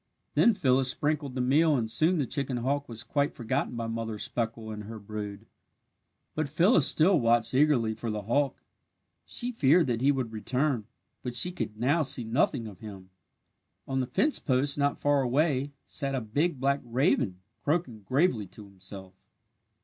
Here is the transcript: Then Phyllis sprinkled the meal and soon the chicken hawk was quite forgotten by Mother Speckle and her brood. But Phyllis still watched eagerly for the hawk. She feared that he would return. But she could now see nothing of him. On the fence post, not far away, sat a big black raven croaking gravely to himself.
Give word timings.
Then 0.33 0.55
Phyllis 0.55 0.89
sprinkled 0.89 1.35
the 1.35 1.41
meal 1.41 1.75
and 1.77 1.87
soon 1.87 2.17
the 2.17 2.25
chicken 2.25 2.57
hawk 2.57 2.89
was 2.89 3.03
quite 3.03 3.35
forgotten 3.35 3.75
by 3.75 3.85
Mother 3.85 4.17
Speckle 4.17 4.71
and 4.71 4.85
her 4.85 4.97
brood. 4.97 5.45
But 6.33 6.49
Phyllis 6.49 6.87
still 6.87 7.19
watched 7.19 7.53
eagerly 7.53 7.93
for 7.93 8.09
the 8.09 8.23
hawk. 8.23 8.63
She 9.27 9.51
feared 9.51 9.85
that 9.85 10.01
he 10.01 10.11
would 10.11 10.31
return. 10.31 10.87
But 11.21 11.35
she 11.35 11.51
could 11.51 11.77
now 11.77 12.01
see 12.01 12.23
nothing 12.23 12.65
of 12.65 12.79
him. 12.79 13.11
On 13.87 13.99
the 13.99 14.07
fence 14.07 14.39
post, 14.39 14.75
not 14.75 14.99
far 14.99 15.21
away, 15.21 15.71
sat 15.85 16.15
a 16.15 16.21
big 16.21 16.59
black 16.59 16.81
raven 16.83 17.39
croaking 17.63 18.01
gravely 18.01 18.47
to 18.47 18.65
himself. 18.65 19.13